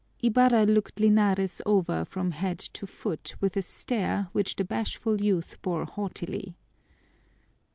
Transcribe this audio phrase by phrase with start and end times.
[0.23, 5.61] Ibarra looked Linares over from head to foot with a stare which the bashful youth
[5.61, 6.55] bore haughtily.